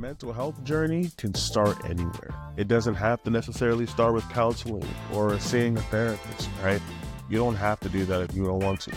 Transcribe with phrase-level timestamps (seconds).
[0.00, 2.34] mental health journey can start anywhere.
[2.56, 6.80] It doesn't have to necessarily start with counseling or seeing a therapist, right?
[7.28, 8.92] You don't have to do that if you don't want to.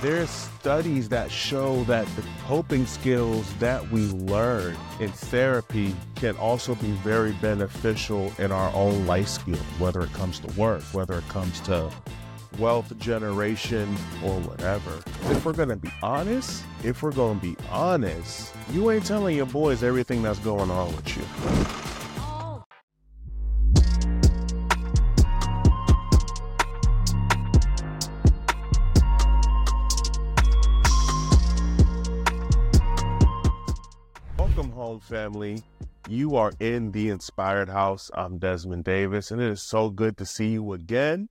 [0.00, 6.74] There's studies that show that the coping skills that we learn in therapy can also
[6.76, 11.28] be very beneficial in our own life skills, whether it comes to work, whether it
[11.28, 11.90] comes to
[12.60, 13.88] wealth generation
[14.22, 15.02] or whatever.
[15.30, 19.82] If we're gonna be honest, if we're gonna be honest, you ain't telling your boys
[19.82, 21.24] everything that's going on with you.
[34.36, 35.62] Welcome home, family.
[36.08, 38.10] You are in the Inspired House.
[38.12, 41.30] I'm Desmond Davis, and it is so good to see you again.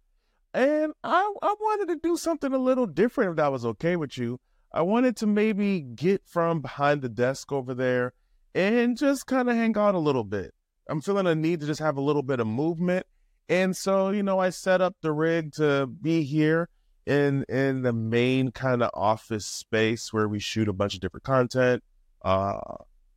[0.53, 4.17] And I, I wanted to do something a little different if that was okay with
[4.17, 4.39] you.
[4.72, 8.13] I wanted to maybe get from behind the desk over there
[8.53, 10.53] and just kind of hang out a little bit.
[10.88, 13.06] I'm feeling a need to just have a little bit of movement.
[13.47, 16.69] And so, you know, I set up the rig to be here
[17.06, 21.23] in in the main kind of office space where we shoot a bunch of different
[21.23, 21.84] content.
[22.23, 22.59] Uh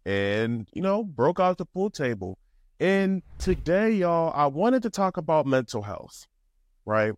[0.05, 2.39] and you know, broke out the pool table.
[2.81, 6.27] And today, y'all, I wanted to talk about mental health,
[6.85, 7.15] right?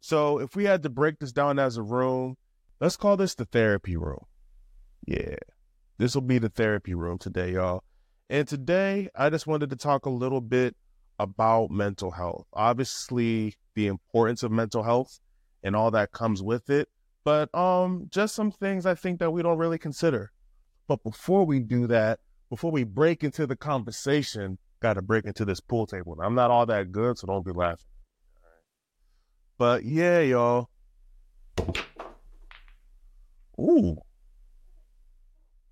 [0.00, 2.36] So if we had to break this down as a room,
[2.80, 4.24] let's call this the therapy room.
[5.06, 5.36] Yeah,
[5.98, 7.84] this will be the therapy room today, y'all.
[8.30, 10.74] And today, I just wanted to talk a little bit
[11.18, 12.46] about mental health.
[12.52, 15.20] Obviously, the importance of mental health
[15.62, 16.88] and all that comes with it,
[17.24, 20.32] but um, just some things I think that we don't really consider.
[20.88, 25.44] But before we do that, before we break into the conversation, got to break into
[25.44, 26.16] this pool table.
[26.20, 27.86] I'm not all that good, so don't be laughing.
[29.58, 30.68] But yeah, y'all.
[33.58, 33.96] Ooh.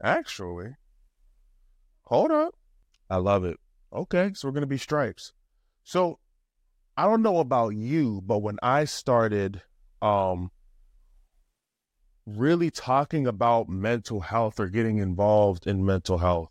[0.02, 0.76] Actually,
[2.04, 2.54] hold up.
[3.10, 3.58] I love it.
[3.92, 5.32] Okay, so we're going to be stripes.
[5.84, 6.18] So
[6.96, 9.62] I don't know about you, but when I started
[10.02, 10.50] um
[12.26, 16.50] really talking about mental health or getting involved in mental health,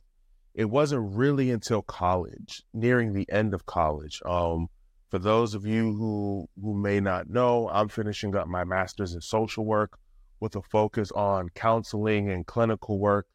[0.53, 4.21] it wasn't really until college, nearing the end of college.
[4.25, 4.69] Um
[5.09, 9.21] for those of you who who may not know, I'm finishing up my master's in
[9.21, 9.97] social work
[10.39, 13.27] with a focus on counseling and clinical work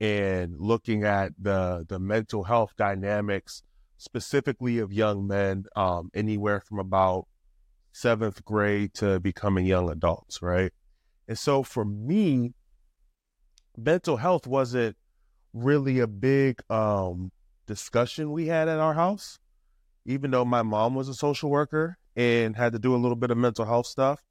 [0.00, 3.62] and looking at the the mental health dynamics
[3.96, 7.26] specifically of young men um, anywhere from about
[7.92, 10.72] seventh grade to becoming young adults right?
[11.26, 12.52] And so for me
[13.76, 14.96] mental health wasn't
[15.54, 17.32] really a big um,
[17.66, 19.38] discussion we had at our house
[20.04, 23.30] even though my mom was a social worker and had to do a little bit
[23.30, 24.22] of mental health stuff.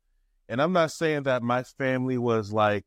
[0.49, 2.85] And I'm not saying that my family was like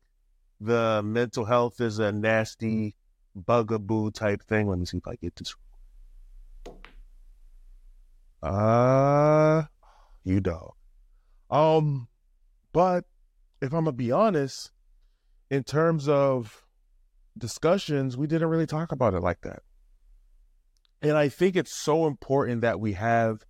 [0.59, 2.95] the mental health is a nasty
[3.35, 4.67] bugaboo type thing.
[4.67, 5.55] Let me see if I get this.
[8.41, 9.63] Uh
[10.27, 10.73] you dog.
[11.49, 12.07] Um,
[12.73, 13.05] but
[13.61, 14.71] if I'm gonna be honest,
[15.49, 16.65] in terms of
[17.37, 19.63] discussions, we didn't really talk about it like that.
[21.01, 23.45] And I think it's so important that we have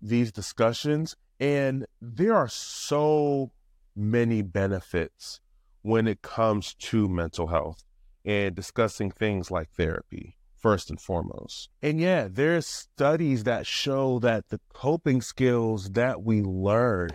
[0.00, 1.16] these discussions.
[1.40, 3.52] And there are so
[3.94, 5.40] many benefits
[5.82, 7.82] when it comes to mental health
[8.24, 11.70] and discussing things like therapy, first and foremost.
[11.80, 17.10] And yeah, there's studies that show that the coping skills that we learn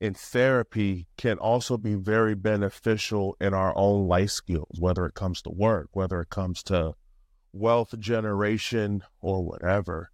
[0.00, 5.40] in therapy can also be very beneficial in our own life skills, whether it comes
[5.42, 6.94] to work, whether it comes to
[7.54, 10.10] wealth generation or whatever,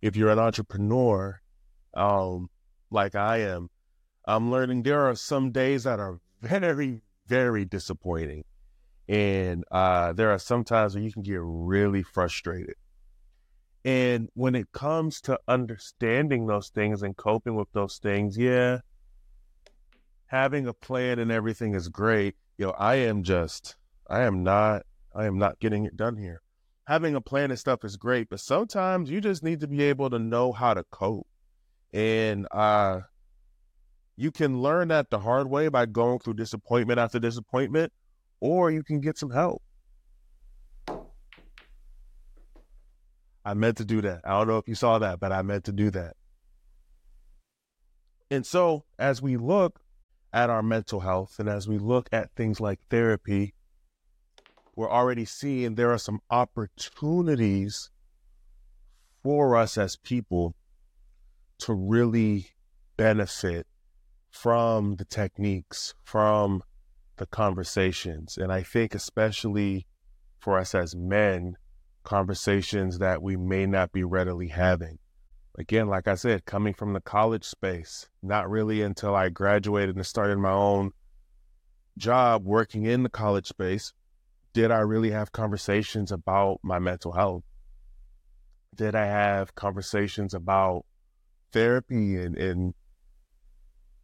[0.00, 1.40] if you're an entrepreneur,
[1.94, 2.48] um,
[2.90, 3.70] like I am,
[4.24, 8.44] I'm learning there are some days that are very, very disappointing.
[9.08, 12.76] And uh, there are some times where you can get really frustrated.
[13.84, 18.78] And when it comes to understanding those things and coping with those things, yeah,
[20.26, 22.34] having a plan and everything is great.
[22.56, 23.76] Yo, know, I am just,
[24.08, 26.40] I am not, I am not getting it done here
[26.86, 30.10] having a plan and stuff is great, but sometimes you just need to be able
[30.10, 31.26] to know how to cope.
[31.92, 33.00] And uh
[34.16, 37.92] you can learn that the hard way by going through disappointment after disappointment,
[38.40, 39.60] or you can get some help.
[43.44, 44.20] I meant to do that.
[44.24, 46.16] I don't know if you saw that, but I meant to do that.
[48.30, 49.80] And so, as we look
[50.32, 53.54] at our mental health and as we look at things like therapy,
[54.76, 57.90] we're already seeing there are some opportunities
[59.22, 60.54] for us as people
[61.58, 62.48] to really
[62.96, 63.66] benefit
[64.30, 66.62] from the techniques, from
[67.16, 68.36] the conversations.
[68.36, 69.86] And I think, especially
[70.38, 71.56] for us as men,
[72.02, 74.98] conversations that we may not be readily having.
[75.56, 80.04] Again, like I said, coming from the college space, not really until I graduated and
[80.04, 80.90] started my own
[81.96, 83.92] job working in the college space
[84.54, 87.42] did I really have conversations about my mental health?
[88.74, 90.86] Did I have conversations about
[91.52, 92.74] therapy and, and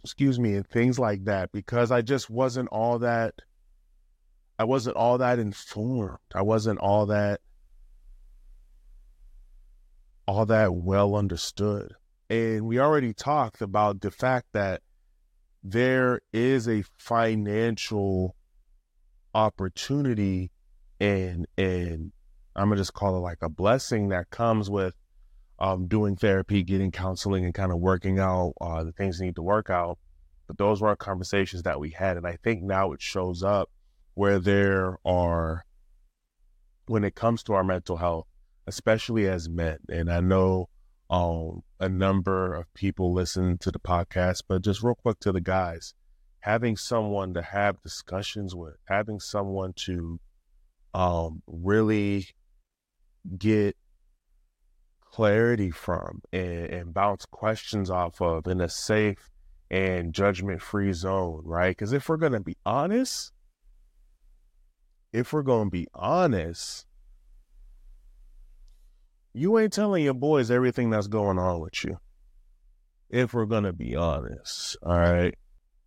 [0.02, 1.52] excuse me and things like that?
[1.52, 3.34] Because I just wasn't all that
[4.58, 6.18] I wasn't all that informed.
[6.34, 7.40] I wasn't all that
[10.26, 11.94] all that well understood.
[12.28, 14.82] And we already talked about the fact that
[15.62, 18.34] there is a financial
[19.34, 20.50] opportunity
[21.00, 22.12] and and
[22.56, 24.94] I'm gonna just call it like a blessing that comes with
[25.58, 29.42] um, doing therapy, getting counseling, and kind of working out uh, the things need to
[29.42, 29.98] work out.
[30.46, 33.70] But those were conversations that we had, and I think now it shows up
[34.14, 35.64] where there are
[36.86, 38.26] when it comes to our mental health,
[38.66, 39.78] especially as men.
[39.88, 40.68] And I know
[41.08, 45.40] um, a number of people listen to the podcast, but just real quick to the
[45.40, 45.94] guys,
[46.40, 50.18] having someone to have discussions with, having someone to
[50.94, 52.26] um, really
[53.36, 53.76] get
[55.02, 59.30] clarity from and, and bounce questions off of in a safe
[59.70, 61.70] and judgment free zone, right?
[61.70, 63.32] Because if we're going to be honest,
[65.12, 66.86] if we're going to be honest,
[69.32, 71.98] you ain't telling your boys everything that's going on with you.
[73.10, 75.34] If we're going to be honest, all right?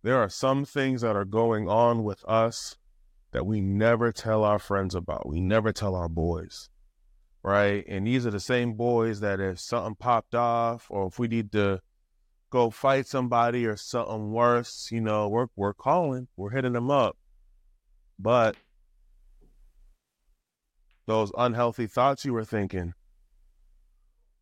[0.04, 2.76] There are some things that are going on with us
[3.32, 5.26] that we never tell our friends about.
[5.26, 6.68] We never tell our boys,
[7.42, 7.82] right?
[7.88, 11.50] And these are the same boys that if something popped off or if we need
[11.52, 11.80] to
[12.50, 17.16] go fight somebody or something worse, you know, we're, we're calling, we're hitting them up.
[18.18, 18.56] But
[21.06, 22.92] those unhealthy thoughts you were thinking,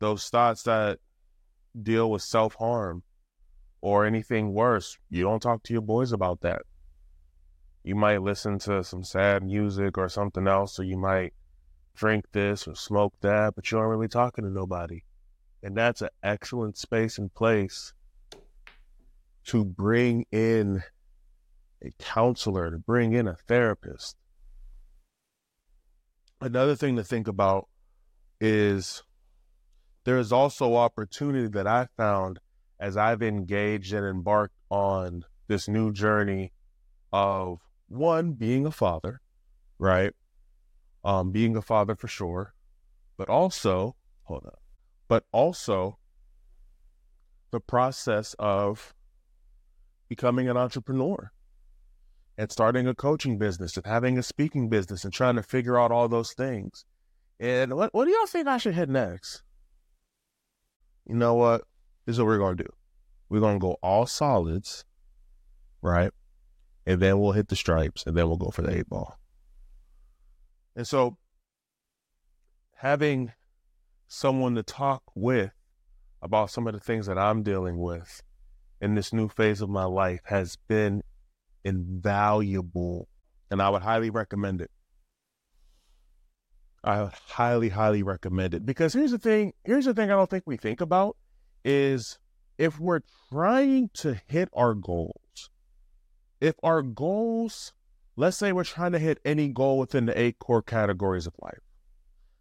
[0.01, 0.99] those thoughts that
[1.81, 3.05] deal with self harm,
[3.83, 6.63] or anything worse, you don't talk to your boys about that.
[7.85, 11.35] You might listen to some sad music or something else, or you might
[11.95, 15.03] drink this or smoke that, but you aren't really talking to nobody.
[15.65, 17.93] And that's an excellent space and place
[19.47, 20.85] to bring in
[21.85, 24.17] a counselor, to bring in a therapist.
[26.41, 27.69] Another thing to think about
[28.41, 29.03] is
[30.05, 32.39] there is also opportunity that I found
[32.83, 36.53] as I've engaged and embarked on this new journey
[37.13, 39.21] of one being a father,
[39.79, 40.13] right?
[41.05, 42.55] Um, being a father for sure,
[43.17, 43.95] but also
[44.25, 44.59] hold on,
[45.07, 45.97] but also
[47.53, 48.93] the process of
[50.09, 51.31] becoming an entrepreneur
[52.37, 55.93] and starting a coaching business and having a speaking business and trying to figure out
[55.93, 56.85] all those things.
[57.39, 59.43] And what what do y'all think I should hit next?
[61.07, 61.63] You know what?
[62.07, 62.71] This is what we're going to do.
[63.29, 64.85] We're going to go all solids,
[65.81, 66.11] right?
[66.85, 69.19] And then we'll hit the stripes and then we'll go for the eight ball.
[70.75, 71.17] And so
[72.77, 73.33] having
[74.09, 75.53] someone to talk with
[76.21, 78.23] about some of the things that I'm dealing with
[78.81, 81.03] in this new phase of my life has been
[81.65, 83.09] invaluable.
[83.51, 84.71] And I would highly recommend it.
[86.85, 89.53] I would highly, highly recommend it because here's the thing.
[89.65, 91.17] Here's the thing I don't think we think about
[91.65, 92.19] is
[92.59, 95.51] if we're trying to hit our goals,
[96.41, 97.73] if our goals,
[98.17, 101.61] let's say we're trying to hit any goal within the eight core categories of life.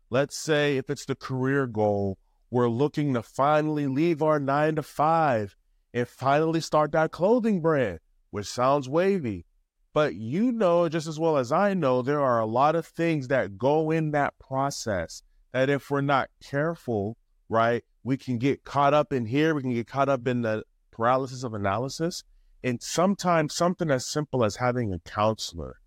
[0.10, 2.18] Let's say if it's the career goal,
[2.50, 5.56] we're looking to finally leave our nine to five
[5.94, 8.00] and finally start that clothing brand,
[8.30, 9.46] which sounds wavy.
[9.94, 13.28] But you know just as well as I know, there are a lot of things
[13.28, 17.18] that go in that process that if we're not careful,
[17.50, 20.64] right, we can get caught up in here, we can get caught up in the
[20.92, 22.24] paralysis of analysis.
[22.64, 25.78] And sometimes something as simple as having a counselor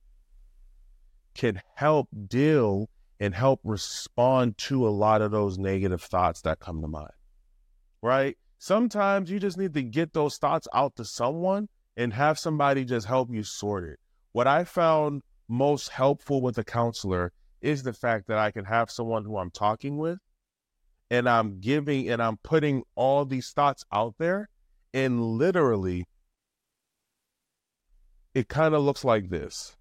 [1.34, 2.88] can help deal
[3.20, 7.12] and help respond to a lot of those negative thoughts that come to mind.
[8.02, 8.36] Right?
[8.58, 13.06] Sometimes you just need to get those thoughts out to someone and have somebody just
[13.06, 13.98] help you sort it.
[14.32, 18.90] What I found most helpful with a counselor is the fact that I can have
[18.90, 20.18] someone who I'm talking with
[21.14, 24.48] and I'm giving and I'm putting all these thoughts out there.
[24.92, 26.06] And literally,
[28.34, 29.76] it kind of looks like this.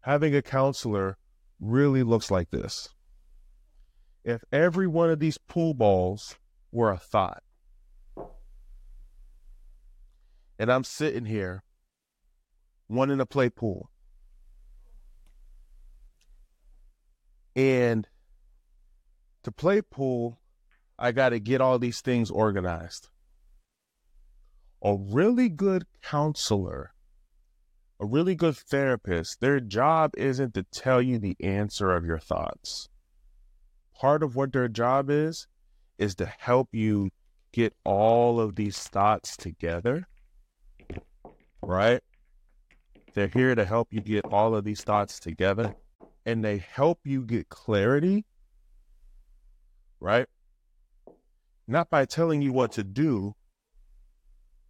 [0.00, 1.18] Having a counselor
[1.60, 2.88] really looks like this.
[4.24, 6.36] If every one of these pool balls
[6.72, 7.42] were a thought,
[10.58, 11.62] and I'm sitting here
[12.88, 13.90] wanting to play pool,
[17.56, 18.06] And
[19.42, 20.38] to play pool,
[20.98, 23.08] I got to get all these things organized.
[24.82, 26.92] A really good counselor,
[28.00, 32.88] a really good therapist, their job isn't to tell you the answer of your thoughts.
[33.98, 35.46] Part of what their job is,
[35.98, 37.10] is to help you
[37.52, 40.06] get all of these thoughts together,
[41.62, 42.02] right?
[43.14, 45.74] They're here to help you get all of these thoughts together
[46.26, 48.26] and they help you get clarity,
[50.00, 50.26] right?
[51.68, 53.34] Not by telling you what to do,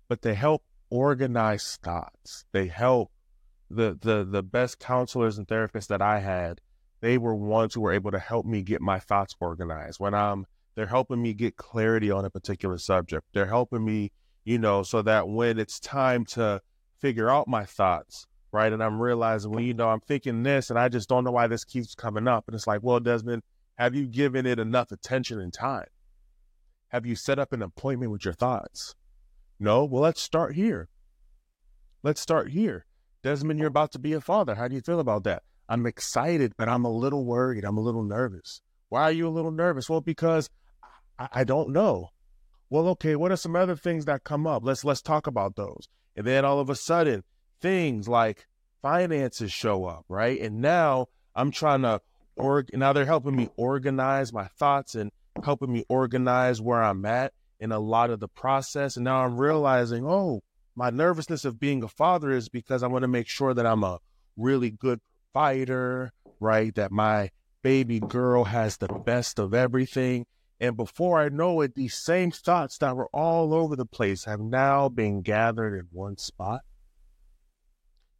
[0.09, 2.45] but they help organize thoughts.
[2.53, 3.11] They help
[3.71, 6.61] the the the best counselors and therapists that I had,
[7.01, 10.01] they were ones who were able to help me get my thoughts organized.
[10.01, 13.27] When I'm they're helping me get clarity on a particular subject.
[13.33, 14.13] They're helping me,
[14.45, 16.61] you know, so that when it's time to
[17.01, 18.71] figure out my thoughts, right?
[18.71, 21.47] And I'm realizing, well, you know, I'm thinking this and I just don't know why
[21.47, 22.45] this keeps coming up.
[22.47, 23.43] And it's like, well, Desmond,
[23.77, 25.87] have you given it enough attention and time?
[26.97, 28.95] Have you set up an appointment with your thoughts?
[29.61, 29.85] No?
[29.85, 30.89] Well, let's start here.
[32.03, 32.87] Let's start here.
[33.23, 34.55] Desmond, you're about to be a father.
[34.55, 35.43] How do you feel about that?
[35.69, 37.67] I'm excited, but I'm a little worried.
[37.67, 38.63] I'm a little nervous.
[38.89, 39.91] Why are you a little nervous?
[39.91, 40.49] Well, because
[41.19, 42.13] I, I don't know.
[42.71, 44.65] Well, okay, what are some other things that come up?
[44.65, 45.89] Let's let's talk about those.
[46.17, 47.25] And then all of a sudden,
[47.61, 48.47] things like
[48.81, 50.41] finances show up, right?
[50.41, 52.01] And now I'm trying to
[52.37, 55.13] org now they're helping me organize my thoughts and
[55.45, 58.97] helping me organize where I'm at in a lot of the process.
[58.97, 60.43] And now I'm realizing, oh,
[60.75, 63.85] my nervousness of being a father is because I want to make sure that I'm
[63.85, 63.99] a
[64.37, 65.01] really good
[65.33, 66.75] fighter, right?
[66.75, 67.31] That my
[67.63, 70.27] baby girl has the best of everything.
[70.61, 74.41] And before I know it, these same thoughts that were all over the place have
[74.41, 76.61] now been gathered in one spot.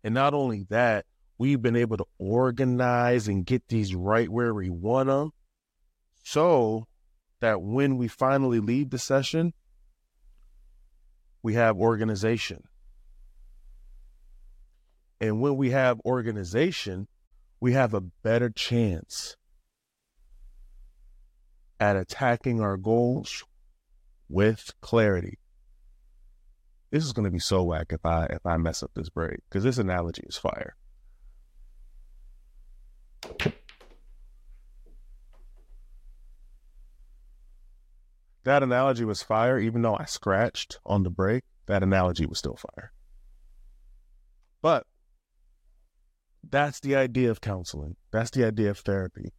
[0.05, 1.07] And not only that,
[1.39, 5.33] we've been able to organize and get these right where we want them
[6.27, 6.89] so
[7.41, 9.53] that when we finally leave the session,
[11.43, 12.65] we have organization.
[15.21, 17.09] And when we have organization,
[17.61, 19.37] we have a better chance
[21.81, 23.45] at attacking our goals
[24.29, 25.39] with clarity.
[26.91, 29.41] This is going to be so whack if I if I mess up this break
[29.49, 30.77] because this analogy is fire.
[38.47, 41.43] That analogy was fire, even though I scratched on the break.
[41.67, 42.93] That analogy was still fire.
[44.63, 44.87] But
[46.49, 47.97] that's the idea of counseling.
[48.13, 49.33] That's the idea of therapy,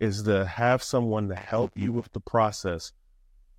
[0.00, 2.92] is to have someone to help you with the process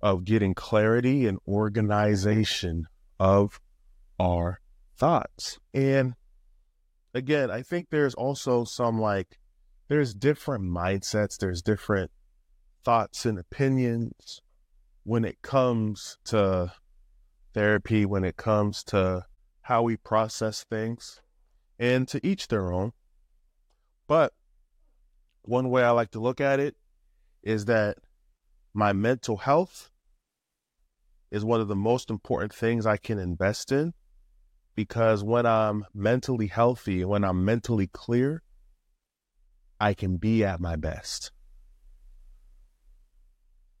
[0.00, 2.88] of getting clarity and organization
[3.20, 3.60] of
[4.18, 4.58] our
[4.96, 5.60] thoughts.
[5.72, 6.14] And
[7.14, 9.38] again, I think there's also some like,
[9.86, 12.10] there's different mindsets, there's different
[12.82, 14.40] thoughts and opinions
[15.08, 16.70] when it comes to
[17.54, 19.24] therapy, when it comes to
[19.62, 21.22] how we process things,
[21.78, 22.92] and to each their own.
[24.06, 24.34] But
[25.40, 26.76] one way I like to look at it
[27.42, 27.96] is that
[28.74, 29.88] my mental health
[31.30, 33.94] is one of the most important things I can invest in
[34.74, 38.42] because when I'm mentally healthy, when I'm mentally clear,
[39.80, 41.32] I can be at my best.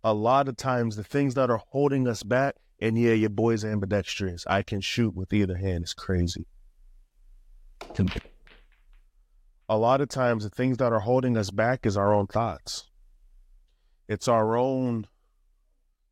[0.04, 3.64] A lot of times, the things that are holding us back, and yeah, your boy's
[3.64, 4.46] ambidextrous.
[4.46, 5.82] I can shoot with either hand.
[5.82, 6.46] It's crazy.
[9.68, 12.88] A lot of times, the things that are holding us back is our own thoughts.
[14.08, 15.06] It's our own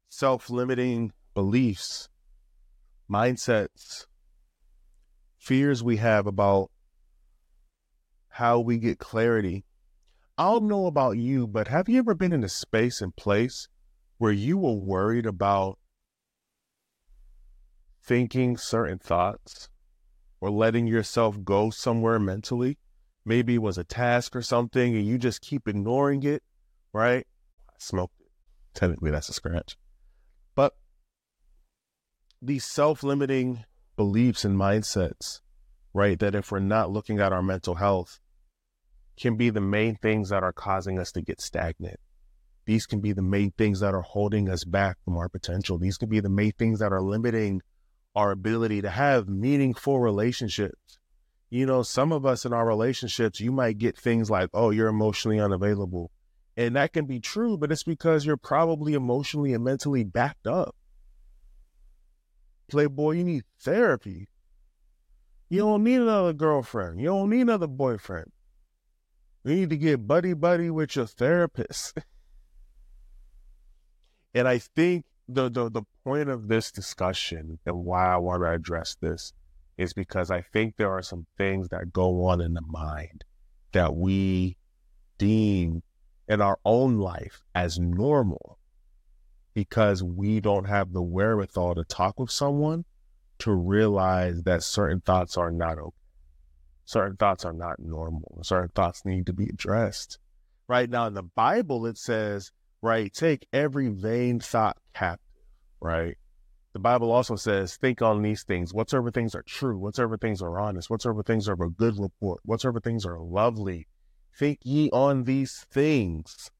[0.08, 2.08] self limiting beliefs,
[3.10, 4.06] mindsets,
[5.38, 6.70] fears we have about
[8.28, 9.64] how we get clarity.
[10.36, 13.68] I don't know about you, but have you ever been in a space and place
[14.18, 15.78] where you were worried about
[18.02, 19.68] thinking certain thoughts
[20.40, 22.78] or letting yourself go somewhere mentally?
[23.24, 26.42] Maybe it was a task or something and you just keep ignoring it,
[26.92, 27.26] right?
[27.68, 28.30] I smoked it.
[28.74, 29.76] Technically, that's a scratch.
[30.54, 30.74] But
[32.40, 33.64] these self limiting
[33.96, 35.40] beliefs and mindsets,
[35.92, 36.18] right?
[36.18, 38.20] That if we're not looking at our mental health,
[39.16, 41.98] can be the main things that are causing us to get stagnant.
[42.66, 45.78] These can be the main things that are holding us back from our potential.
[45.78, 47.62] These can be the main things that are limiting
[48.16, 50.98] our ability to have meaningful relationships.
[51.48, 54.88] You know, some of us in our relationships, you might get things like, oh, you're
[54.88, 56.10] emotionally unavailable.
[56.56, 60.74] And that can be true, but it's because you're probably emotionally and mentally backed up.
[62.68, 64.28] Playboy, you need therapy.
[65.48, 66.98] You don't need another girlfriend.
[66.98, 68.32] You don't need another boyfriend.
[69.44, 71.96] You need to get buddy buddy with your therapist.
[74.36, 78.50] and I think the, the the point of this discussion and why I want to
[78.50, 79.32] address this
[79.78, 83.24] is because I think there are some things that go on in the mind
[83.72, 84.58] that we
[85.18, 85.82] deem
[86.28, 88.58] in our own life as normal
[89.54, 92.84] because we don't have the wherewithal to talk with someone
[93.38, 95.96] to realize that certain thoughts are not okay.
[96.84, 98.40] Certain thoughts are not normal.
[98.42, 100.18] Certain thoughts need to be addressed.
[100.68, 102.52] Right now in the Bible, it says,
[102.82, 105.26] right, take every vain thought captive,
[105.80, 106.16] right?
[106.72, 108.74] The Bible also says, think on these things.
[108.74, 112.40] Whatsoever things are true, whatsoever things are honest, whatsoever things are of a good report,
[112.44, 113.86] whatsoever things are lovely.
[114.38, 116.50] Think ye on these things.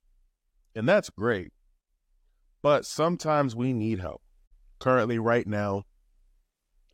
[0.75, 1.53] And that's great.
[2.63, 4.23] But sometimes we need help.
[4.79, 5.85] Currently, right now,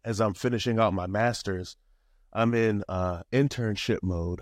[0.05, 1.76] as I'm finishing out my master's,
[2.33, 4.41] I'm in uh, internship mode.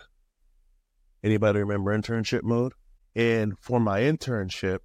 [1.23, 2.73] Anybody remember internship mode?
[3.15, 4.79] And for my internship,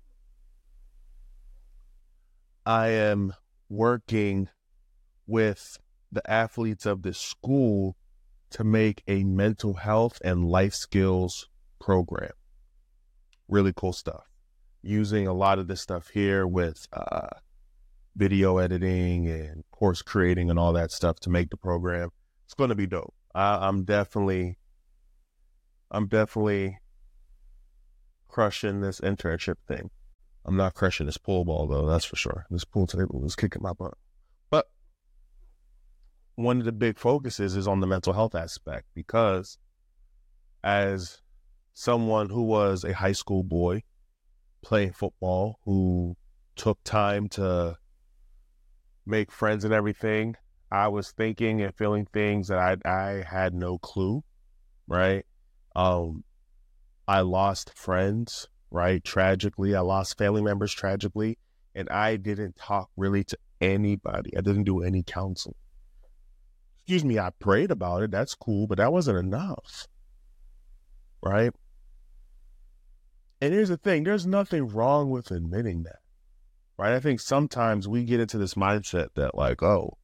[2.66, 3.34] I am
[3.70, 4.50] working
[5.28, 5.78] with
[6.12, 7.96] the athletes of this school
[8.52, 12.32] to make a mental health and life skills program.
[13.48, 14.24] Really cool stuff.
[14.82, 17.28] Using a lot of this stuff here with uh,
[18.16, 22.10] video editing and course creating and all that stuff to make the program.
[22.46, 23.14] It's going to be dope.
[23.34, 24.58] I, I'm definitely,
[25.92, 26.80] I'm definitely
[28.36, 29.90] crushing this internship thing.
[30.44, 32.46] I'm not crushing this pool ball though, that's for sure.
[32.50, 33.94] This pool table is kicking my butt.
[34.50, 34.68] But
[36.36, 39.58] one of the big focuses is on the mental health aspect because
[40.66, 41.22] as
[41.74, 43.84] someone who was a high school boy
[44.62, 46.18] playing football who
[46.58, 47.78] took time to
[49.06, 50.36] make friends and everything,
[50.70, 54.26] I was thinking and feeling things that I I had no clue,
[54.90, 55.24] right?
[55.74, 56.25] Um
[57.08, 59.04] I lost friends right?
[59.04, 61.38] Tragically, I lost family members tragically,
[61.74, 64.36] and I didn't talk really to anybody.
[64.38, 65.56] I didn't do any counseling.
[66.82, 68.12] Excuse me, I prayed about it.
[68.12, 69.88] That's cool, but that wasn't enough.
[71.24, 71.52] Right?
[73.42, 76.00] And here's the thing there's nothing wrong with admitting that.
[76.78, 76.94] Right?
[76.94, 79.98] I think sometimes we get into this mindset that, like, oh,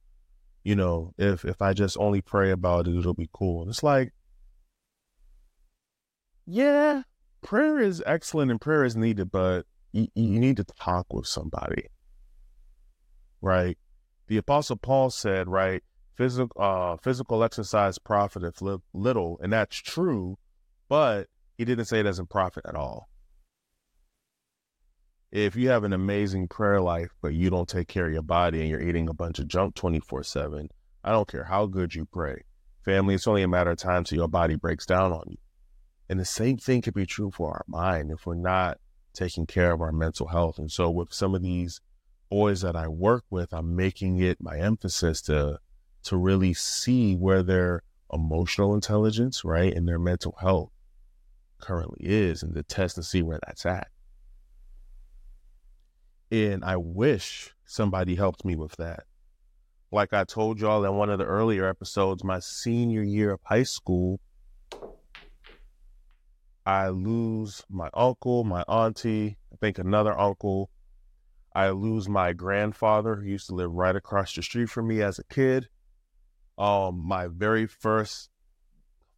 [0.64, 3.62] you know, if if I just only pray about it, it'll be cool.
[3.62, 4.12] And it's like,
[6.46, 7.02] yeah,
[7.42, 11.86] prayer is excellent and prayer is needed, but you, you need to talk with somebody,
[13.40, 13.76] right?
[14.28, 15.82] The Apostle Paul said, right,
[16.14, 20.38] physical uh, physical exercise profiteth little, and that's true,
[20.88, 21.28] but
[21.58, 23.08] he didn't say it doesn't profit at all.
[25.30, 28.60] If you have an amazing prayer life, but you don't take care of your body
[28.60, 30.68] and you're eating a bunch of junk 24 7,
[31.04, 32.42] I don't care how good you pray.
[32.84, 35.36] Family, it's only a matter of time till your body breaks down on you.
[36.12, 38.76] And the same thing could be true for our mind if we're not
[39.14, 40.58] taking care of our mental health.
[40.58, 41.80] And so with some of these
[42.28, 45.58] boys that I work with, I'm making it my emphasis to
[46.02, 50.70] to really see where their emotional intelligence, right, and their mental health
[51.62, 53.88] currently is and to test to see where that's at.
[56.30, 59.04] And I wish somebody helped me with that.
[59.90, 63.62] Like I told y'all in one of the earlier episodes, my senior year of high
[63.62, 64.20] school,
[66.64, 70.70] I lose my uncle, my auntie, I think another uncle.
[71.54, 75.18] I lose my grandfather who used to live right across the street from me as
[75.18, 75.68] a kid.
[76.56, 78.30] Um, my very first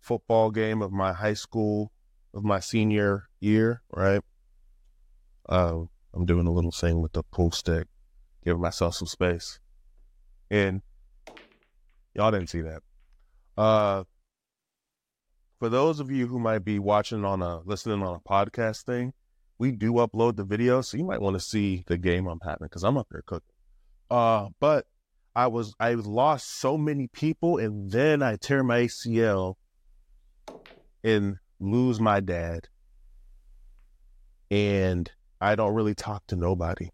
[0.00, 1.92] football game of my high school
[2.32, 4.20] of my senior year, right?
[5.48, 7.86] Uh, I'm doing a little thing with the pool stick,
[8.44, 9.60] giving myself some space.
[10.50, 10.82] And
[12.14, 12.82] y'all didn't see that.
[13.56, 14.04] Uh,
[15.58, 19.12] for those of you who might be watching on a listening on a podcast thing,
[19.58, 22.66] we do upload the video, so you might want to see the game I'm having
[22.66, 23.54] because I'm up here cooking.
[24.10, 24.86] Uh, but
[25.36, 29.54] I was I lost so many people, and then I tear my ACL
[31.02, 32.68] and lose my dad,
[34.50, 36.90] and I don't really talk to nobody.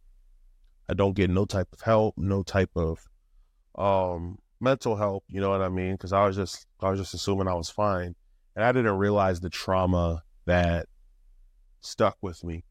[0.89, 2.99] I don't get no type of help, no type of
[3.77, 5.25] um mental help.
[5.29, 5.93] You know what I mean?
[5.93, 8.15] Because I was just I was just assuming I was fine
[8.55, 10.87] and I didn't realize the trauma that
[11.81, 12.65] stuck with me.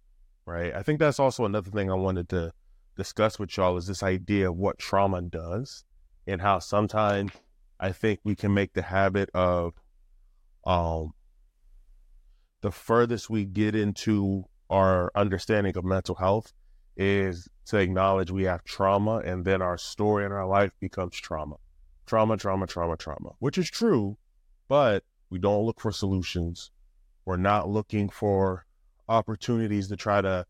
[0.45, 0.73] Right.
[0.73, 2.51] I think that's also another thing I wanted to
[2.97, 5.85] discuss with y'all is this idea of what trauma does
[6.25, 7.31] and how sometimes
[7.79, 9.73] I think we can make the habit of
[10.65, 11.13] um
[12.61, 16.51] the furthest we get into our understanding of mental health
[16.97, 21.55] is to acknowledge we have trauma and then our story in our life becomes trauma.
[22.05, 24.17] Trauma, trauma, trauma, trauma, which is true,
[24.67, 26.71] but we don't look for solutions.
[27.25, 28.65] We're not looking for
[29.07, 30.45] opportunities to try to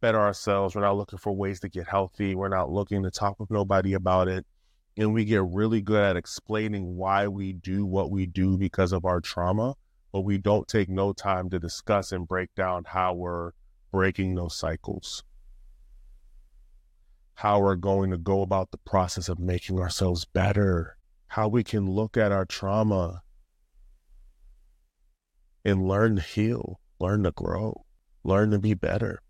[0.00, 0.74] better ourselves.
[0.74, 2.34] We're not looking for ways to get healthy.
[2.34, 4.46] We're not looking to talk with nobody about it.
[4.96, 9.04] And we get really good at explaining why we do what we do because of
[9.04, 9.74] our trauma,
[10.12, 13.52] but we don't take no time to discuss and break down how we're
[13.90, 15.22] breaking those cycles
[17.34, 21.90] how we're going to go about the process of making ourselves better, how we can
[21.90, 23.20] look at our trauma
[25.64, 27.84] and learn to heal, learn to grow,
[28.24, 29.20] learn to be better.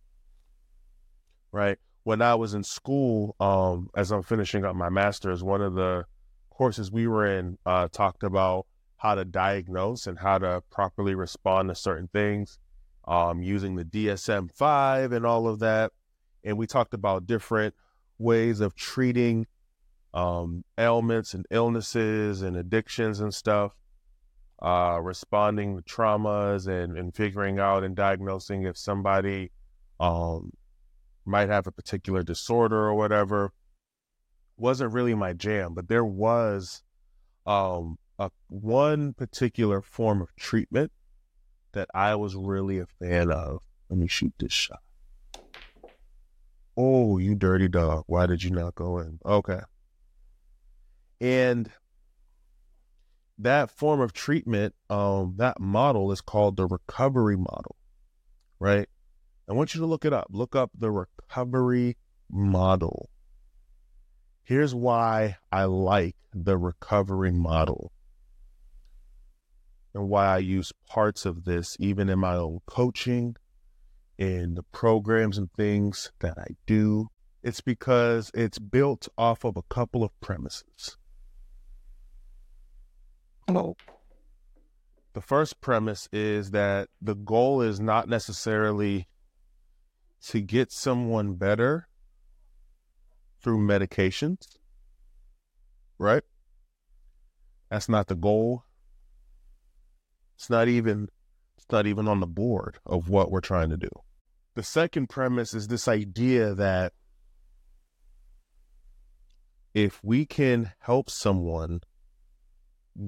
[1.51, 1.79] Right?
[2.05, 6.05] When I was in school, um, as I'm finishing up my master's, one of the
[6.51, 8.66] courses we were in uh, talked about
[8.97, 12.59] how to diagnose and how to properly respond to certain things
[13.07, 15.92] um, using the DSM 5 and all of that.
[16.45, 17.75] And we talked about different
[18.18, 19.47] ways of treating
[20.14, 23.73] um, ailments and illnesses and addictions and stuff,
[24.62, 29.51] uh, responding to traumas and, and figuring out and diagnosing if somebody
[29.98, 30.53] um,
[31.25, 33.53] might have a particular disorder or whatever.
[34.57, 36.85] Wasn't really my jam, but there was
[37.44, 40.92] um, a one particular form of treatment
[41.72, 43.62] that I was really a fan of.
[43.88, 44.81] Let me shoot this shot.
[46.77, 48.05] Oh, you dirty dog.
[48.07, 49.18] Why did you not go in?
[49.27, 49.61] Okay.
[51.20, 51.70] And
[53.42, 57.76] that form of treatment, um, that model is called the recovery model,
[58.59, 58.88] right?
[59.48, 60.28] I want you to look it up.
[60.31, 61.96] Look up the recovery
[62.31, 63.11] model.
[64.44, 67.92] Here's why I like the recovery model
[69.94, 73.37] and why I use parts of this even in my own coaching
[74.18, 77.09] in the programs and things that I do,
[77.42, 80.96] it's because it's built off of a couple of premises.
[83.48, 83.76] Hello.
[85.14, 89.09] The first premise is that the goal is not necessarily
[90.28, 91.88] to get someone better
[93.42, 94.59] through medications,
[95.98, 96.22] right?
[97.68, 98.64] That's not the goal.
[100.37, 101.09] It's not even
[101.57, 103.90] it's not even on the board of what we're trying to do.
[104.55, 106.92] The second premise is this idea that
[109.74, 111.81] if we can help someone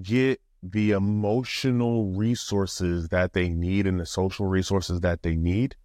[0.03, 5.77] get the emotional resources that they need and the social resources that they need,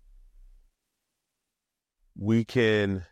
[2.18, 3.06] we can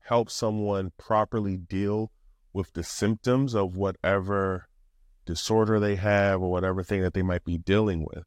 [0.00, 2.12] help someone properly deal
[2.52, 4.68] with the symptoms of whatever
[5.24, 8.24] disorder they have or whatever thing that they might be dealing with.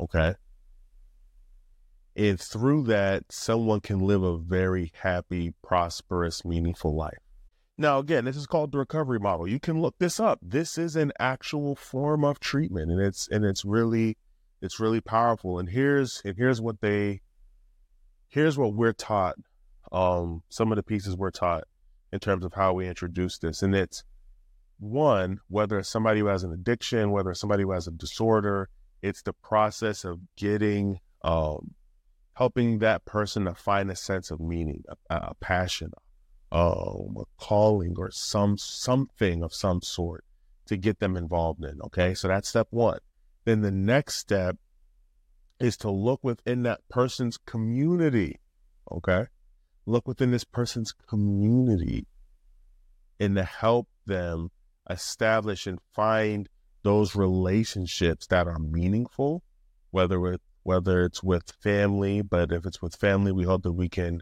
[0.00, 0.34] Okay.
[2.16, 7.18] And through that, someone can live a very happy, prosperous, meaningful life.
[7.80, 9.48] Now, again, this is called the recovery model.
[9.48, 10.38] You can look this up.
[10.42, 14.18] This is an actual form of treatment, and it's and it's really
[14.60, 15.58] it's really powerful.
[15.58, 17.22] And here's and here's what they
[18.28, 19.36] here's what we're taught.
[19.92, 21.64] Um, some of the pieces we're taught
[22.12, 24.04] in terms of how we introduce this, and it's
[24.78, 28.68] one whether it's somebody who has an addiction, whether it's somebody who has a disorder,
[29.00, 31.70] it's the process of getting um,
[32.34, 35.90] helping that person to find a sense of meaning, a, a passion,
[36.52, 40.24] um, a calling, or some something of some sort
[40.66, 41.80] to get them involved in.
[41.82, 42.98] Okay, so that's step one.
[43.44, 44.56] Then the next step
[45.58, 48.40] is to look within that person's community.
[48.90, 49.26] Okay,
[49.86, 52.06] look within this person's community
[53.18, 54.50] and to help them
[54.88, 56.48] establish and find
[56.82, 59.42] those relationships that are meaningful,
[59.90, 63.88] whether with whether it's with family, but if it's with family, we hope that we
[63.88, 64.20] can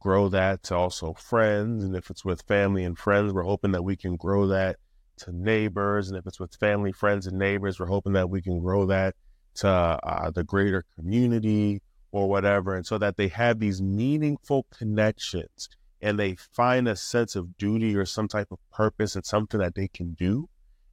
[0.00, 1.84] grow that to also friends.
[1.84, 4.76] And if it's with family and friends, we're hoping that we can grow that
[5.18, 6.08] to neighbors.
[6.08, 9.14] And if it's with family, friends, and neighbors, we're hoping that we can grow that
[9.56, 11.82] to uh, the greater community
[12.12, 12.74] or whatever.
[12.74, 15.68] And so that they have these meaningful connections
[16.00, 19.74] and they find a sense of duty or some type of purpose and something that
[19.74, 20.48] they can do.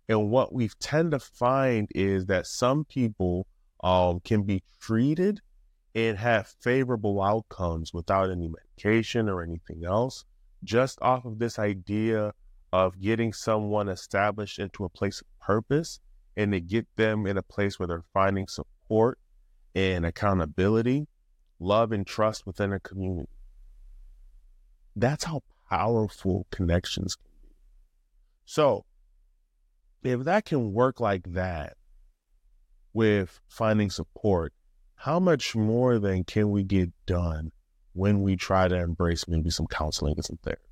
[0.10, 3.48] And what we tend to find is that some people
[3.84, 5.42] um, can be treated
[5.96, 10.26] and have favorable outcomes without any medication or anything else,
[10.64, 12.34] just off of this idea
[12.74, 16.02] of getting someone established into a place of purpose
[16.36, 19.18] and to get them in a place where they're finding support
[19.74, 21.08] and accountability,
[21.60, 23.30] love, and trust within a community.
[24.98, 27.56] That's how powerful connections can be.
[28.46, 28.86] So,
[30.04, 31.78] if that can work like that,
[32.96, 34.54] with finding support,
[35.06, 37.52] how much more than can we get done
[37.94, 40.64] when we try to embrace maybe some counseling and some therapy?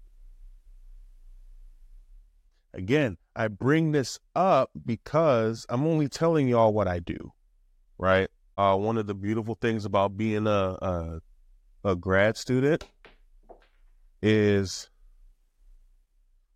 [2.74, 7.32] Again, I bring this up because I'm only telling y'all what I do.
[8.00, 8.28] right?
[8.58, 11.22] Uh, one of the beautiful things about being a, a,
[11.84, 12.84] a grad student
[14.24, 14.90] is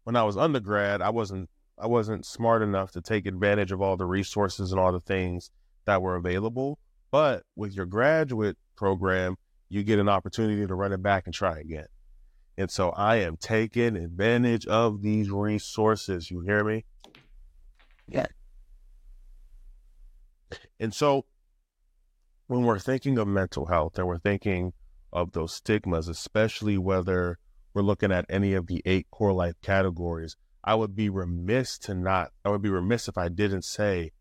[0.03, 3.97] when I was undergrad, I wasn't I wasn't smart enough to take advantage of all
[3.97, 5.51] the resources and all the things
[5.85, 6.79] that were available.
[7.11, 9.37] But with your graduate program,
[9.69, 11.87] you get an opportunity to run it back and try again.
[12.57, 16.31] And so I am taking advantage of these resources.
[16.31, 16.85] You hear me?
[18.07, 18.27] Yeah.
[20.79, 21.25] And so
[22.47, 24.73] when we're thinking of mental health and we're thinking
[25.11, 27.37] of those stigmas, especially whether
[27.73, 31.93] we're looking at any of the eight core life categories, I would be remiss to
[31.93, 34.11] not, I would be remiss if I didn't say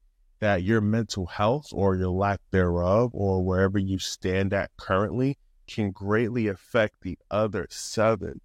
[0.41, 5.91] that your mental health or your lack thereof, or wherever you stand at currently, can
[5.91, 8.41] greatly affect the other seven.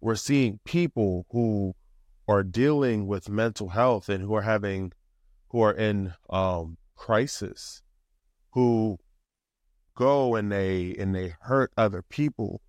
[0.00, 1.74] We're seeing people who
[2.28, 4.92] are dealing with mental health and who are having,
[5.48, 7.82] who are in um, crisis,
[8.52, 8.98] who
[9.94, 12.60] go and they and they hurt other people,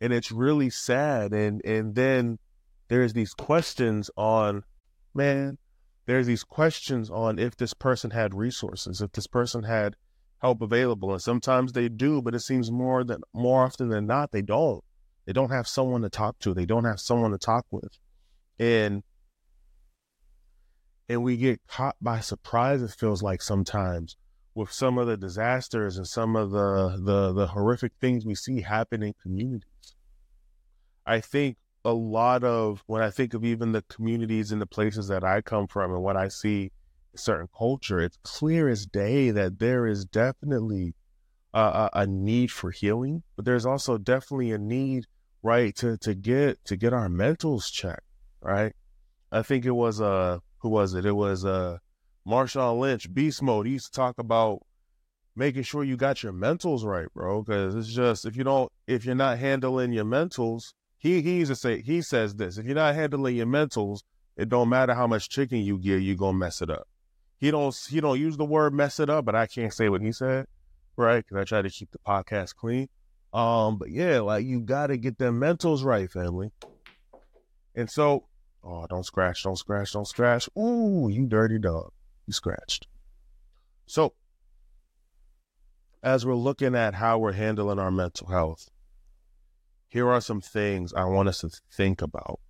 [0.00, 1.32] and it's really sad.
[1.32, 2.38] And and then
[2.88, 4.64] there's these questions on,
[5.14, 5.58] man,
[6.08, 9.94] there's these questions on if this person had resources, if this person had
[10.38, 14.32] help available, and sometimes they do, but it seems more than more often than not
[14.32, 14.82] they don't.
[15.26, 16.54] They don't have someone to talk to.
[16.54, 17.98] They don't have someone to talk with,
[18.58, 19.02] and
[21.10, 22.80] and we get caught by surprise.
[22.80, 24.16] It feels like sometimes
[24.54, 28.62] with some of the disasters and some of the the the horrific things we see
[28.62, 29.94] happen in communities.
[31.04, 35.08] I think a lot of when I think of even the communities and the places
[35.08, 36.72] that I come from and what I see
[37.12, 40.94] in certain culture, it's clear as day that there is definitely
[41.54, 45.06] a, a, need for healing, but there's also definitely a need,
[45.42, 48.02] right, to to get to get our mentals checked,
[48.40, 48.74] right?
[49.32, 51.06] I think it was uh who was it?
[51.06, 51.78] It was uh
[52.26, 53.66] Marshawn Lynch, Beast Mode.
[53.66, 54.60] He used to talk about
[55.34, 57.42] making sure you got your mentals right, bro.
[57.42, 61.50] Because it's just if you don't, if you're not handling your mentals, he he used
[61.50, 64.02] to say he says this: if you're not handling your mentals,
[64.36, 66.88] it don't matter how much chicken you get, you gonna mess it up.
[67.38, 70.02] He don't he don't use the word mess it up, but I can't say what
[70.02, 70.46] he said,
[70.96, 71.24] right?
[71.24, 72.88] Because I try to keep the podcast clean.
[73.32, 76.50] Um, but yeah, like you gotta get them mentals right, family.
[77.76, 78.26] And so,
[78.64, 80.48] oh, don't scratch, don't scratch, don't scratch.
[80.58, 81.92] Ooh, you dirty dog,
[82.26, 82.88] you scratched.
[83.86, 84.14] So,
[86.02, 88.68] as we're looking at how we're handling our mental health,
[89.88, 92.40] here are some things I want us to think about.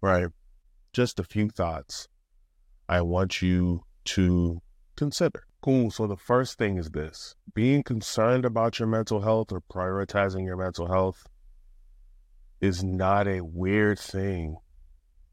[0.00, 0.28] Right?
[0.92, 2.08] Just a few thoughts
[2.88, 4.60] I want you to
[4.96, 5.44] consider.
[5.60, 5.90] Cool.
[5.90, 10.56] So the first thing is this being concerned about your mental health or prioritizing your
[10.56, 11.26] mental health
[12.60, 14.56] is not a weird thing.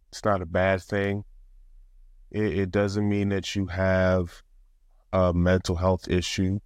[0.10, 1.24] It's not a bad thing.
[2.32, 4.44] It, it doesn't mean that you have
[5.12, 6.60] a mental health issue,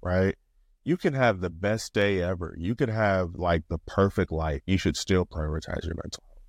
[0.00, 0.36] right?
[0.84, 2.54] You can have the best day ever.
[2.58, 4.60] You could have like the perfect life.
[4.66, 6.42] You should still prioritize your mental health.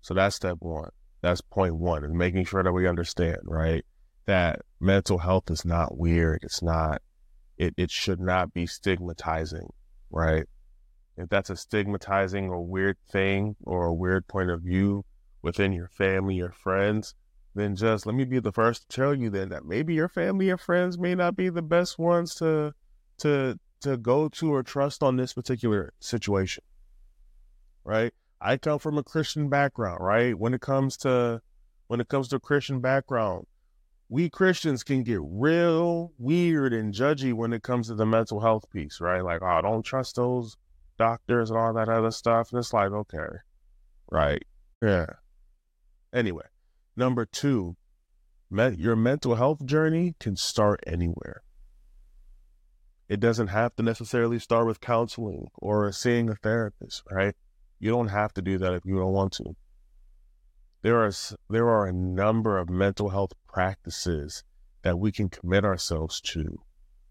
[0.00, 0.90] So that's step one.
[1.20, 3.84] That's point one, and making sure that we understand, right?
[4.26, 6.40] That mental health is not weird.
[6.42, 7.00] It's not,
[7.56, 9.72] it, it should not be stigmatizing,
[10.10, 10.46] right?
[11.16, 15.04] If that's a stigmatizing or weird thing or a weird point of view
[15.42, 17.14] within your family or friends,
[17.54, 20.50] then just let me be the first to tell you then that maybe your family
[20.50, 22.72] or friends may not be the best ones to
[23.18, 26.64] to to go to or trust on this particular situation.
[27.84, 28.12] Right?
[28.40, 30.38] I come from a Christian background, right?
[30.38, 31.40] When it comes to
[31.88, 33.46] when it comes to Christian background,
[34.08, 38.68] we Christians can get real weird and judgy when it comes to the mental health
[38.70, 39.22] piece, right?
[39.22, 40.56] Like, oh, don't trust those
[40.98, 42.50] doctors and all that other stuff.
[42.50, 43.18] And it's like, okay,
[44.10, 44.44] right.
[44.82, 45.06] Yeah.
[46.12, 46.44] Anyway,
[46.96, 47.76] Number two,
[48.50, 51.42] your mental health journey can start anywhere.
[53.08, 57.34] It doesn't have to necessarily start with counseling or seeing a therapist, right?
[57.78, 59.56] You don't have to do that if you don't want to.
[60.82, 61.12] There are
[61.48, 64.44] there are a number of mental health practices
[64.82, 66.60] that we can commit ourselves to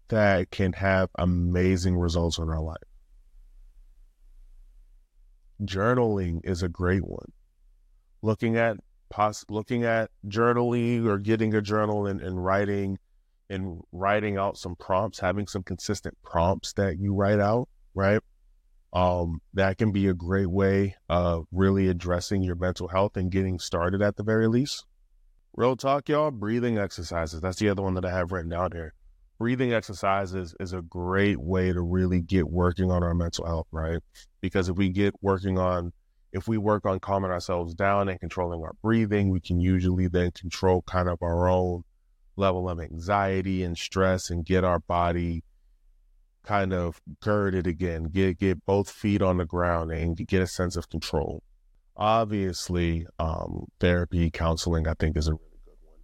[0.08, 2.76] that can have amazing results in our life.
[5.62, 7.32] Journaling is a great one.
[8.20, 8.76] Looking at
[9.12, 12.98] poss- looking at journaling or getting a journal and, and writing
[13.50, 18.20] and writing out some prompts, having some consistent prompts that you write out, right?
[18.94, 23.58] Um, that can be a great way of really addressing your mental health and getting
[23.58, 24.86] started at the very least.
[25.54, 27.40] Real talk, y'all, breathing exercises.
[27.42, 28.94] That's the other one that I have written down here.
[29.38, 33.98] Breathing exercises is a great way to really get working on our mental health, right?
[34.40, 35.92] Because if we get working on
[36.32, 40.30] if we work on calming ourselves down and controlling our breathing, we can usually then
[40.32, 41.82] control kind of our own
[42.36, 45.44] level of anxiety and stress and get our body
[46.42, 50.76] kind of girded again, get get both feet on the ground and get a sense
[50.76, 51.42] of control.
[51.96, 55.96] Obviously, um, therapy, counseling, I think is a really good one.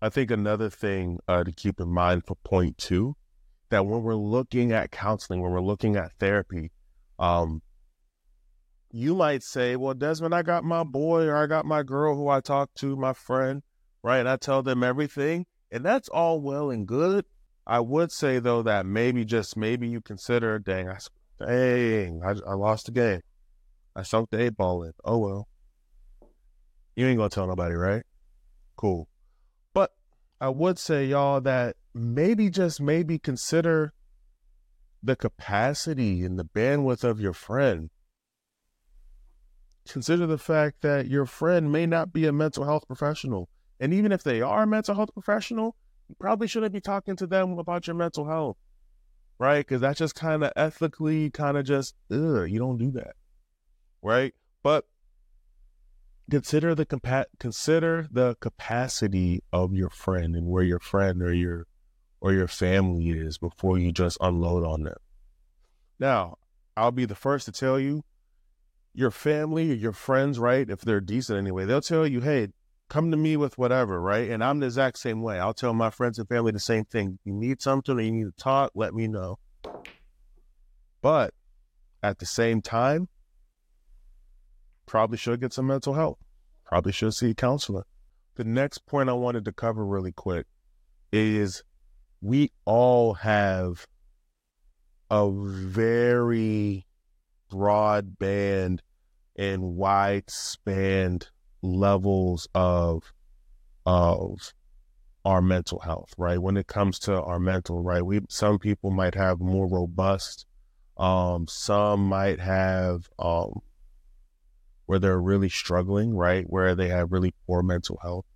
[0.00, 3.14] I think another thing uh, to keep in mind for point two,
[3.68, 6.72] that when we're looking at counseling, when we're looking at therapy,
[7.18, 7.60] um,
[8.92, 12.28] you might say, well, Desmond, I got my boy or I got my girl who
[12.28, 13.62] I talk to, my friend,
[14.02, 14.26] right?
[14.26, 15.46] I tell them everything.
[15.70, 17.24] And that's all well and good.
[17.66, 20.98] I would say, though, that maybe, just maybe you consider, dang, I,
[21.40, 23.20] dang, I, I lost the game.
[23.96, 24.92] I sunk the eight ball in.
[25.04, 25.48] Oh, well.
[26.94, 28.02] You ain't going to tell nobody, right?
[28.76, 29.08] Cool.
[29.72, 29.92] But
[30.38, 33.94] I would say, y'all, that maybe, just maybe consider
[35.02, 37.88] the capacity and the bandwidth of your friend
[39.88, 43.48] consider the fact that your friend may not be a mental health professional.
[43.80, 45.76] And even if they are a mental health professional,
[46.08, 48.56] you probably shouldn't be talking to them about your mental health,
[49.38, 49.66] right?
[49.66, 53.14] Because that's just kind of ethically kind of just, ugh, you don't do that,
[54.02, 54.34] right?
[54.62, 54.86] But
[56.30, 61.66] consider the compa- consider the capacity of your friend and where your friend or your
[62.20, 64.96] or your family is before you just unload on them.
[65.98, 66.38] Now,
[66.76, 68.04] I'll be the first to tell you
[68.94, 70.68] your family or your friends, right?
[70.68, 72.48] If they're decent anyway, they'll tell you, hey,
[72.88, 74.30] come to me with whatever, right?
[74.30, 75.38] And I'm the exact same way.
[75.38, 77.18] I'll tell my friends and family the same thing.
[77.24, 79.38] You need something or you need to talk, let me know.
[81.00, 81.32] But
[82.02, 83.08] at the same time,
[84.86, 86.18] probably should get some mental help.
[86.64, 87.84] Probably should see a counselor.
[88.34, 90.46] The next point I wanted to cover really quick
[91.12, 91.62] is
[92.20, 93.86] we all have
[95.10, 96.86] a very
[97.52, 98.80] broadband
[99.36, 101.28] and wide spanned
[101.62, 103.12] levels of
[103.84, 104.52] of
[105.24, 106.38] our mental health, right?
[106.38, 108.04] When it comes to our mental, right?
[108.04, 110.46] We some people might have more robust,
[110.96, 113.60] um, some might have um
[114.86, 116.44] where they're really struggling, right?
[116.48, 118.26] Where they have really poor mental health.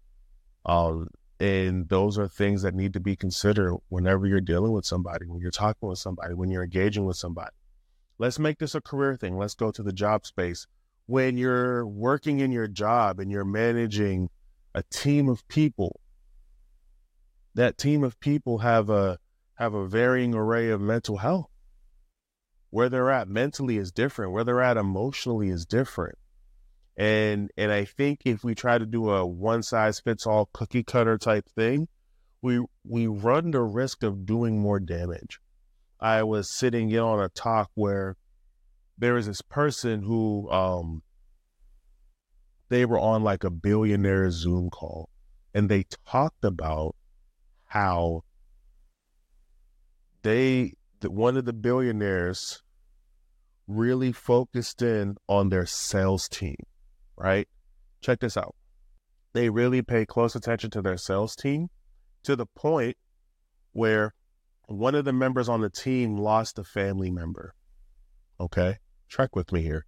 [0.64, 5.26] Um, and those are things that need to be considered whenever you're dealing with somebody,
[5.26, 7.54] when you're talking with somebody, when you're engaging with somebody.
[8.18, 9.36] Let's make this a career thing.
[9.36, 10.66] Let's go to the job space.
[11.06, 14.30] When you're working in your job and you're managing
[14.74, 16.00] a team of people,
[17.54, 19.18] that team of people have a
[19.56, 21.50] have a varying array of mental health.
[22.70, 24.32] Where they're at mentally is different.
[24.32, 26.18] Where they're at emotionally is different.
[26.96, 30.82] And and I think if we try to do a one size fits all cookie
[30.82, 31.88] cutter type thing,
[32.42, 35.40] we we run the risk of doing more damage.
[36.00, 38.16] I was sitting in on a talk where
[38.98, 41.02] there was this person who um
[42.68, 45.08] they were on like a billionaire Zoom call
[45.54, 46.96] and they talked about
[47.64, 48.24] how
[50.22, 52.62] they that one of the billionaires
[53.66, 56.56] really focused in on their sales team,
[57.16, 57.48] right?
[58.00, 58.54] Check this out.
[59.32, 61.68] They really pay close attention to their sales team
[62.22, 62.96] to the point
[63.72, 64.14] where
[64.66, 67.54] one of the members on the team lost a family member.
[68.40, 69.86] Okay, track with me here.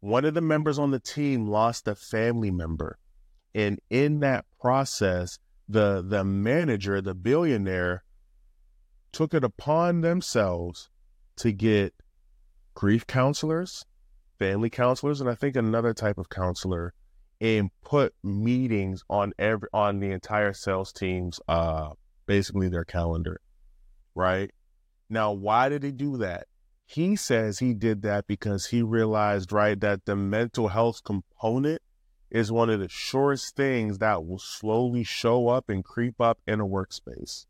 [0.00, 2.98] One of the members on the team lost a family member.
[3.54, 8.02] And in that process, the the manager, the billionaire,
[9.12, 10.90] took it upon themselves
[11.36, 11.94] to get
[12.74, 13.84] grief counselors,
[14.38, 16.92] family counselors, and I think another type of counselor,
[17.40, 21.90] and put meetings on every on the entire sales team's uh
[22.26, 23.40] basically their calendar
[24.14, 24.50] right?
[25.08, 26.46] Now, why did he do that?
[26.86, 31.80] He says he did that because he realized, right, that the mental health component
[32.30, 36.60] is one of the surest things that will slowly show up and creep up in
[36.60, 37.46] a workspace.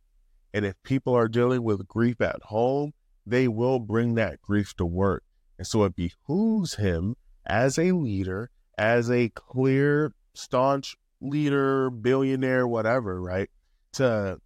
[0.53, 2.92] And if people are dealing with grief at home,
[3.27, 5.24] they will bring that grief to work.
[5.59, 13.21] And so it behooves him as a leader, as a clear, staunch leader, billionaire, whatever,
[13.21, 13.48] right?
[13.94, 14.38] To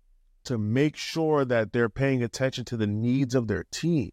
[0.49, 4.09] to make sure that they're paying attention to the needs of their team.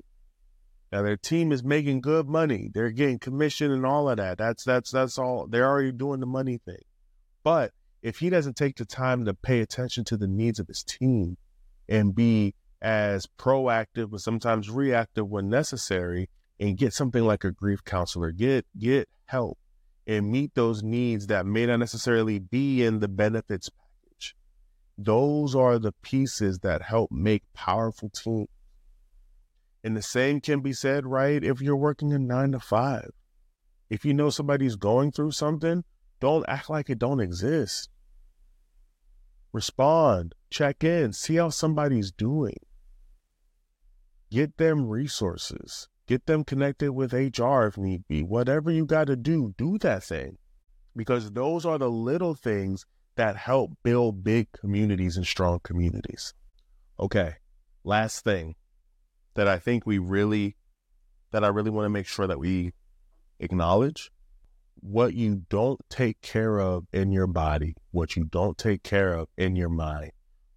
[0.92, 2.70] Now their team is making good money.
[2.74, 4.38] They're getting commission and all of that.
[4.38, 5.48] That's that's that's all.
[5.48, 6.84] They're already doing the money thing.
[7.42, 7.72] But
[8.02, 11.38] if he doesn't take the time to pay attention to the needs of his team
[11.88, 16.30] and be as proactive but sometimes reactive when necessary
[16.60, 19.58] and get something like a grief counselor, get get help
[20.06, 23.70] and meet those needs that may not necessarily be in the benefits
[24.98, 28.48] those are the pieces that help make powerful teams.
[29.84, 33.12] And the same can be said, right, if you're working a nine to five.
[33.90, 35.84] If you know somebody's going through something,
[36.20, 37.90] don't act like it don't exist.
[39.54, 42.58] Respond, check in, see how somebody's doing.
[44.32, 45.88] Get them resources.
[46.08, 48.22] Get them connected with HR if need be.
[48.22, 50.38] Whatever you got to do, do that thing.
[50.96, 52.86] Because those are the little things
[53.16, 56.34] that help build big communities and strong communities.
[57.00, 57.36] Okay,
[57.84, 58.56] last thing
[59.36, 60.56] that I think we really,
[61.32, 62.74] that I really want to make sure that we
[63.40, 64.12] acknowledge
[64.80, 69.28] what you don't take care of in your body, what you don't take care of
[69.38, 70.12] in your mind,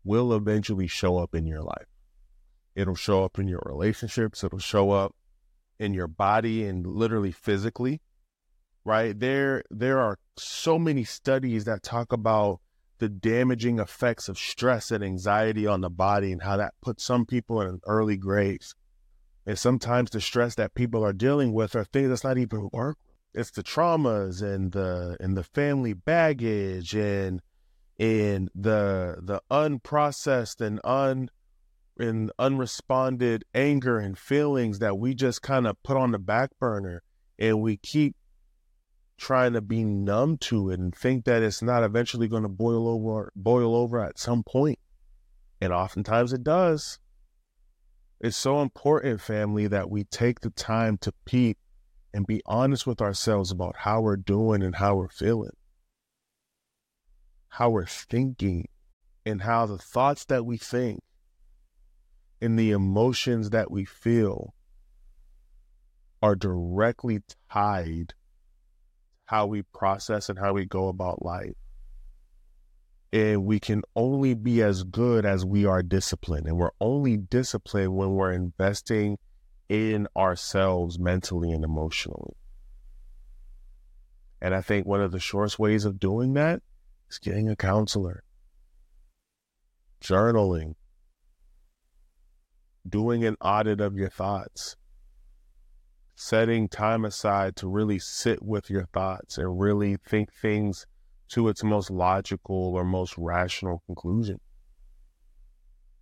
[0.04, 1.86] will eventually show up in your life.
[2.74, 5.14] It'll show up in your relationships, it'll show up
[5.78, 8.00] in your body and literally physically.
[8.84, 9.18] Right?
[9.18, 12.60] There there are so many studies that talk about
[12.98, 17.24] the damaging effects of stress and anxiety on the body and how that puts some
[17.26, 18.74] people in early graves.
[19.46, 22.98] And sometimes the stress that people are dealing with are things that's not even work.
[23.34, 27.40] It's the traumas and the and the family baggage and
[27.98, 31.30] and the the unprocessed and un
[31.98, 37.02] and unresponded anger and feelings that we just kind of put on the back burner
[37.38, 38.16] and we keep
[39.18, 42.88] trying to be numb to it and think that it's not eventually going to boil
[42.88, 44.78] over boil over at some point.
[45.60, 47.00] And oftentimes it does.
[48.20, 51.58] It's so important family that we take the time to peep
[52.14, 55.56] and be honest with ourselves about how we're doing and how we're feeling.
[57.48, 58.68] How we're thinking
[59.26, 61.00] and how the thoughts that we think
[62.40, 64.54] and the emotions that we feel
[66.22, 68.14] are directly tied
[69.28, 71.52] how we process and how we go about life.
[73.12, 76.46] And we can only be as good as we are disciplined.
[76.46, 79.18] And we're only disciplined when we're investing
[79.68, 82.36] in ourselves mentally and emotionally.
[84.40, 86.62] And I think one of the surest ways of doing that
[87.10, 88.22] is getting a counselor,
[90.00, 90.74] journaling,
[92.88, 94.76] doing an audit of your thoughts,
[96.20, 100.84] setting time aside to really sit with your thoughts and really think things
[101.28, 104.40] to its most logical or most rational conclusion.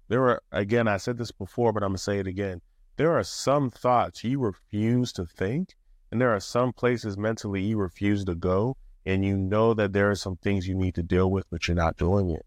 [0.08, 2.62] There are, again, I said this before, but I'm going to say it again.
[2.96, 5.74] There are some thoughts you refuse to think,
[6.10, 10.10] and there are some places mentally you refuse to go, and you know that there
[10.10, 12.46] are some things you need to deal with, but you're not doing it.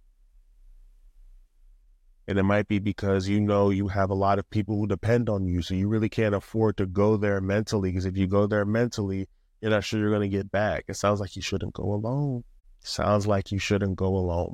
[2.30, 5.30] And it might be because you know you have a lot of people who depend
[5.30, 5.64] on you.
[5.64, 7.90] So you really can't afford to go there mentally.
[7.90, 9.28] Because if you go there mentally,
[9.60, 10.86] you're not sure you're going to get back.
[10.88, 12.44] It sounds like you shouldn't go alone.
[12.82, 14.54] Sounds like you shouldn't go alone.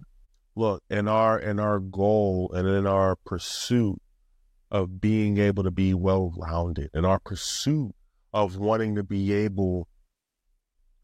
[0.56, 4.02] Look, in our in our goal and in our pursuit
[4.72, 7.94] of being able to be well rounded, in our pursuit
[8.34, 9.90] of wanting to be able,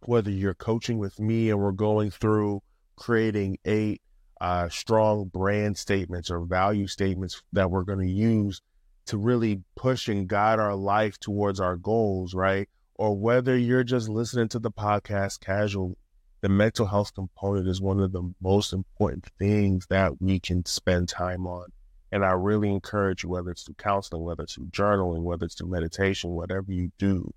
[0.05, 2.61] whether you're coaching with me and we're going through
[2.95, 4.01] creating eight
[4.41, 8.59] uh, strong brand statements or value statements that we're going to use
[9.05, 12.67] to really push and guide our life towards our goals, right?
[12.95, 15.95] Or whether you're just listening to the podcast casually,
[16.41, 21.07] the mental health component is one of the most important things that we can spend
[21.07, 21.67] time on.
[22.11, 25.53] And I really encourage you, whether it's through counseling, whether it's through journaling, whether it's
[25.53, 27.31] through meditation, whatever you do,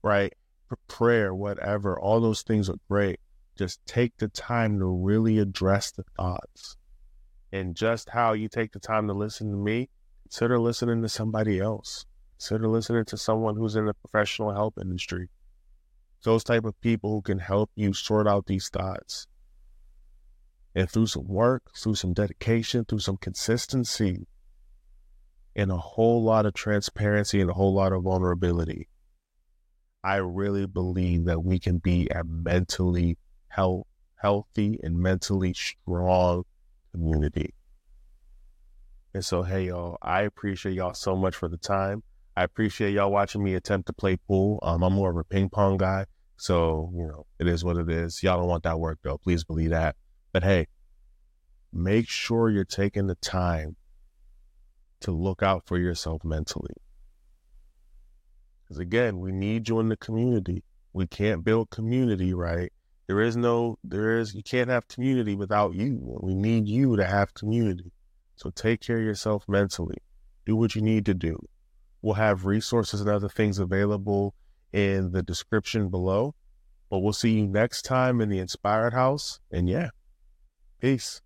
[0.00, 0.32] right?
[0.86, 3.18] Prayer, whatever, all those things are great
[3.56, 6.76] just take the time to really address the thoughts.
[7.52, 9.88] And just how you take the time to listen to me,
[10.24, 12.04] consider listening to somebody else.
[12.38, 15.30] Consider listening to someone who's in the professional help industry.
[16.22, 19.26] Those type of people who can help you sort out these thoughts.
[20.74, 24.26] And through some work, through some dedication, through some consistency,
[25.54, 28.88] and a whole lot of transparency and a whole lot of vulnerability,
[30.04, 33.16] I really believe that we can be a mentally
[33.56, 33.86] health,
[34.16, 36.44] healthy and mentally strong
[36.92, 37.54] community.
[39.14, 42.02] And so, hey, y'all, I appreciate y'all so much for the time.
[42.36, 44.58] I appreciate y'all watching me attempt to play pool.
[44.62, 46.04] Um, I'm more of a ping pong guy.
[46.36, 48.22] So, you know, it is what it is.
[48.22, 49.16] Y'all don't want that work though.
[49.16, 49.96] Please believe that.
[50.32, 50.66] But hey,
[51.72, 53.76] make sure you're taking the time
[55.00, 56.74] to look out for yourself mentally.
[58.62, 60.62] Because again, we need you in the community.
[60.92, 62.70] We can't build community, right,
[63.06, 65.98] there is no, there is, you can't have community without you.
[66.22, 67.92] We need you to have community.
[68.34, 69.98] So take care of yourself mentally.
[70.44, 71.38] Do what you need to do.
[72.02, 74.34] We'll have resources and other things available
[74.72, 76.34] in the description below.
[76.90, 79.40] But we'll see you next time in the Inspired House.
[79.50, 79.90] And yeah,
[80.80, 81.20] peace.